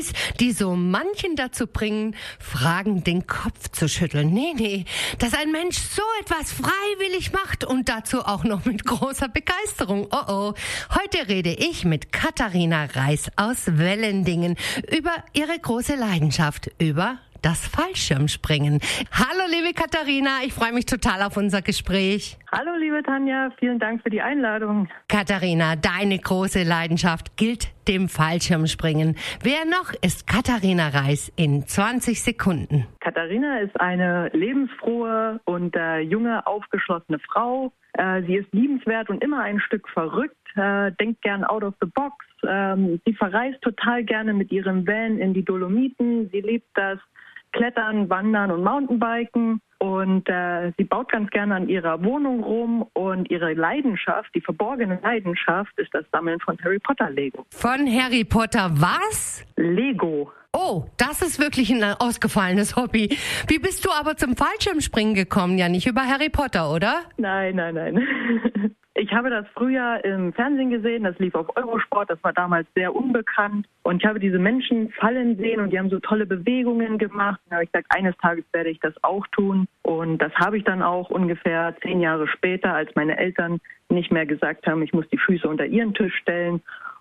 [0.00, 4.32] Hobbys, die so manchen dazu bringen, Fragen den Kopf zu schütteln.
[4.32, 4.84] Nee, nee,
[5.18, 10.08] dass ein Mensch so etwas freiwillig macht und dazu auch noch mit großer Begeisterung.
[10.10, 10.54] Oh oh.
[10.94, 14.56] Heute rede ich mit Katharina Reis aus Wellendingen
[14.90, 18.80] über ihre große Leidenschaft, über das Fallschirmspringen.
[19.12, 22.36] Hallo, liebe Katharina, ich freue mich total auf unser Gespräch.
[22.52, 24.88] Hallo, liebe Tanja, vielen Dank für die Einladung.
[25.08, 29.16] Katharina, deine große Leidenschaft gilt dem Fallschirmspringen.
[29.42, 32.86] Wer noch ist Katharina Reis in 20 Sekunden?
[33.00, 37.72] Katharina ist eine lebensfrohe und äh, junge, aufgeschlossene Frau.
[37.94, 41.88] Äh, sie ist liebenswert und immer ein Stück verrückt, äh, denkt gern out of the
[41.94, 42.24] box.
[42.46, 46.28] Ähm, sie verreist total gerne mit ihrem Van in die Dolomiten.
[46.30, 46.98] Sie liebt das
[47.52, 49.60] Klettern, Wandern und Mountainbiken.
[49.78, 55.00] Und äh, sie baut ganz gerne an ihrer Wohnung rum und ihre Leidenschaft, die verborgene
[55.02, 57.46] Leidenschaft, ist das Sammeln von Harry Potter Lego.
[57.50, 59.42] Von Harry Potter was?
[59.56, 60.30] Lego.
[60.52, 63.16] Oh, das ist wirklich ein ausgefallenes Hobby.
[63.46, 65.56] Wie bist du aber zum Fallschirmspringen gekommen?
[65.56, 67.02] Ja, nicht über Harry Potter, oder?
[67.16, 68.74] Nein, nein, nein.
[69.00, 72.94] Ich habe das früher im Fernsehen gesehen, das lief auf Eurosport, das war damals sehr
[72.94, 73.66] unbekannt.
[73.82, 77.40] Und ich habe diese Menschen fallen sehen und die haben so tolle Bewegungen gemacht.
[77.48, 79.66] Da habe ich gesagt, eines Tages werde ich das auch tun.
[79.80, 84.26] Und das habe ich dann auch ungefähr zehn Jahre später, als meine Eltern nicht mehr
[84.26, 86.60] gesagt haben, ich muss die Füße unter ihren Tisch stellen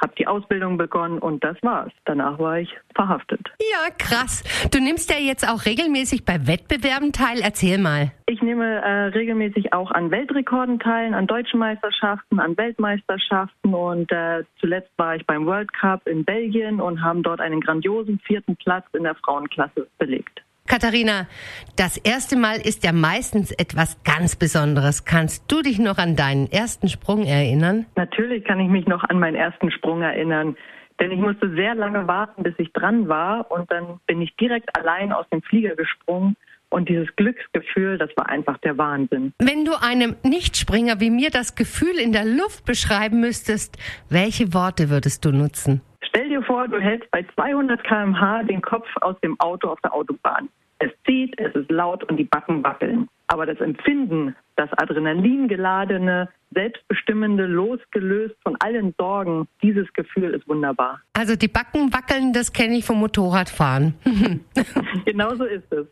[0.00, 1.92] habe die Ausbildung begonnen und das war's.
[2.04, 3.40] Danach war ich verhaftet.
[3.60, 4.42] Ja, krass.
[4.70, 7.40] Du nimmst ja jetzt auch regelmäßig bei Wettbewerben teil.
[7.42, 8.12] Erzähl mal.
[8.26, 14.44] Ich nehme äh, regelmäßig auch an Weltrekorden teil, an deutschen Meisterschaften, an Weltmeisterschaften und äh,
[14.58, 18.84] zuletzt war ich beim World Cup in Belgien und haben dort einen grandiosen vierten Platz
[18.92, 20.42] in der Frauenklasse belegt.
[20.70, 21.26] Katharina,
[21.74, 25.04] das erste Mal ist ja meistens etwas ganz Besonderes.
[25.04, 27.86] Kannst du dich noch an deinen ersten Sprung erinnern?
[27.96, 30.56] Natürlich kann ich mich noch an meinen ersten Sprung erinnern.
[31.00, 33.50] Denn ich musste sehr lange warten, bis ich dran war.
[33.50, 36.36] Und dann bin ich direkt allein aus dem Flieger gesprungen.
[36.68, 39.32] Und dieses Glücksgefühl, das war einfach der Wahnsinn.
[39.40, 43.76] Wenn du einem Nichtspringer wie mir das Gefühl in der Luft beschreiben müsstest,
[44.08, 45.80] welche Worte würdest du nutzen?
[46.10, 49.94] Stell dir vor, du hältst bei 200 km/h den Kopf aus dem Auto auf der
[49.94, 50.48] Autobahn.
[50.80, 53.06] Es zieht, es ist laut und die Backen wackeln.
[53.26, 61.00] Aber das Empfinden, das adrenalingeladene, selbstbestimmende, losgelöst von allen Sorgen, dieses Gefühl ist wunderbar.
[61.12, 63.94] Also die Backen wackeln, das kenne ich vom Motorradfahren.
[65.04, 65.86] genau so ist es.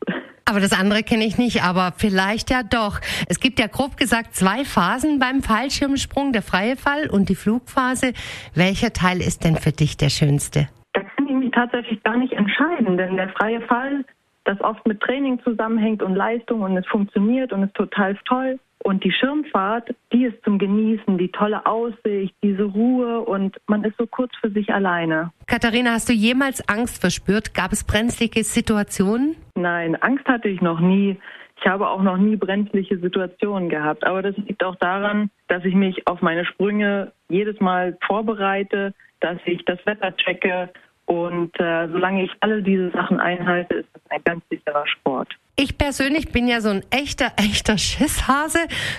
[0.47, 3.01] Aber das andere kenne ich nicht, aber vielleicht ja doch.
[3.29, 8.15] Es gibt ja grob gesagt zwei Phasen beim Fallschirmsprung, der freie Fall und die Flugphase.
[8.55, 10.69] Welcher Teil ist denn für dich der schönste?
[10.95, 14.07] Da kann ich mich tatsächlich gar nicht entscheiden, denn der freie Fall
[14.49, 18.59] das oft mit Training zusammenhängt und Leistung und es funktioniert und ist total toll.
[18.83, 23.99] Und die Schirmfahrt, die ist zum Genießen, die tolle Aussicht, diese Ruhe und man ist
[23.99, 25.33] so kurz für sich alleine.
[25.47, 27.55] Katharina, hast du jemals Angst verspürt?
[27.55, 29.37] Gab es brenzlige Situationen?
[29.55, 31.19] Nein, Angst hatte ich noch nie.
[31.61, 34.07] Ich habe auch noch nie brenzliche Situationen gehabt.
[34.07, 39.39] Aber das liegt auch daran, dass ich mich auf meine Sprünge jedes Mal vorbereite, dass
[39.45, 40.71] ich das Wetter checke,
[41.09, 45.35] und äh, solange ich alle diese Sachen einhalte, ist das ein ganz sicherer Sport.
[45.57, 48.59] Ich persönlich bin ja so ein echter, echter Schisshase.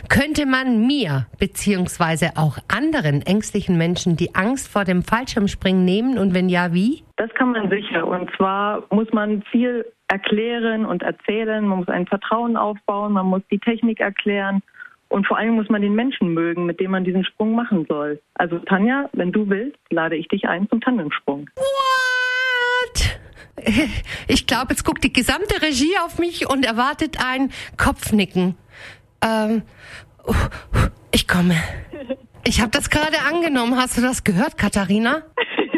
[0.09, 6.33] Könnte man mir beziehungsweise auch anderen ängstlichen Menschen die Angst vor dem Fallschirmspringen nehmen und
[6.33, 7.03] wenn ja, wie?
[7.17, 8.07] Das kann man sicher.
[8.07, 11.63] Und zwar muss man viel erklären und erzählen.
[11.63, 13.13] Man muss ein Vertrauen aufbauen.
[13.13, 14.63] Man muss die Technik erklären.
[15.09, 18.21] Und vor allem muss man den Menschen mögen, mit dem man diesen Sprung machen soll.
[18.35, 21.49] Also Tanja, wenn du willst, lade ich dich ein zum Tandemsprung.
[21.55, 21.99] Wow!
[24.27, 28.55] Ich glaube, jetzt guckt die gesamte Regie auf mich und erwartet ein Kopfnicken.
[29.21, 29.63] Ähm,
[31.11, 31.55] ich komme.
[32.45, 33.75] Ich habe das gerade angenommen.
[33.75, 35.23] Hast du das gehört, Katharina?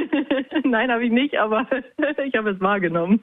[0.63, 1.66] Nein, habe ich nicht, aber
[2.25, 3.22] ich habe es wahrgenommen.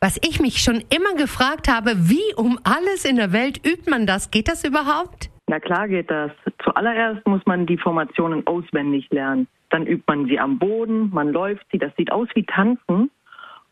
[0.00, 4.06] Was ich mich schon immer gefragt habe, wie um alles in der Welt übt man
[4.06, 4.30] das?
[4.30, 5.30] Geht das überhaupt?
[5.48, 6.30] Na klar geht das.
[6.62, 9.48] Zuallererst muss man die Formationen auswendig lernen.
[9.70, 11.78] Dann übt man sie am Boden, man läuft sie.
[11.78, 13.10] Das sieht aus wie Tanzen.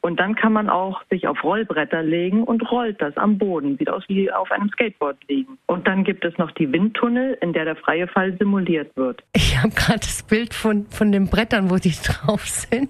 [0.00, 3.76] Und dann kann man auch sich auf Rollbretter legen und rollt das am Boden.
[3.76, 5.58] Sieht aus wie auf einem Skateboard liegen.
[5.66, 9.22] Und dann gibt es noch die Windtunnel, in der der freie Fall simuliert wird.
[9.34, 12.88] Ich habe gerade das Bild von, von den Brettern, wo die drauf sind.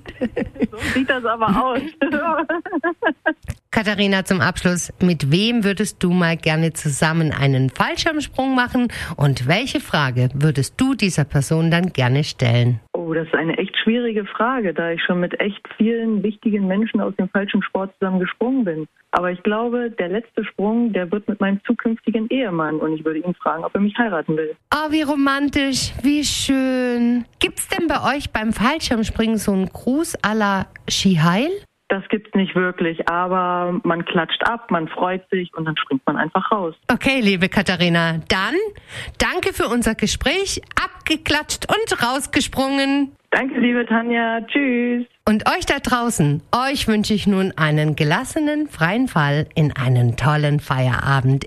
[0.70, 1.80] So sieht das aber aus.
[3.76, 8.88] Katharina, zum Abschluss, mit wem würdest du mal gerne zusammen einen Fallschirmsprung machen
[9.19, 12.81] und welche Frage würdest du dieser Person dann gerne stellen?
[12.94, 17.02] Oh, das ist eine echt schwierige Frage, da ich schon mit echt vielen wichtigen Menschen
[17.02, 18.88] aus dem falschen Sport zusammen gesprungen bin.
[19.11, 23.19] Aber ich glaube, der letzte Sprung, der wird mit meinem zukünftigen Ehemann und ich würde
[23.19, 24.56] ihn fragen, ob er mich heiraten will.
[24.75, 27.26] Oh, wie romantisch, wie schön.
[27.40, 31.50] Gibt's denn bei euch beim Fallschirmspringen so einen Gruß à la Skiheil?
[31.88, 36.16] Das gibt's nicht wirklich, aber man klatscht ab, man freut sich und dann springt man
[36.16, 36.74] einfach raus.
[36.92, 38.54] Okay, liebe Katharina, dann
[39.18, 40.60] danke für unser Gespräch.
[40.74, 43.12] Abgeklatscht und rausgesprungen.
[43.30, 44.40] Danke, liebe Tanja.
[44.46, 45.06] Tschüss.
[45.28, 50.58] Und euch da draußen, euch wünsche ich nun einen gelassenen, freien Fall in einen tollen
[50.58, 51.46] Feierabend.